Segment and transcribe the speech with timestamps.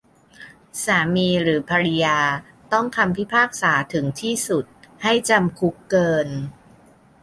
[0.83, 2.19] สามีหรือภริยา
[2.73, 4.65] ต้องคำพิพากษาถึงที่สุด
[5.03, 6.27] ให้จำคุกเกิน